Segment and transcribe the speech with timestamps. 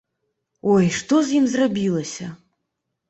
[0.75, 2.31] Ой, што з ім зрабілася?